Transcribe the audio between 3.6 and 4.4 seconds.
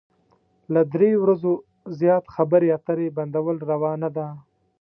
روا نه ده.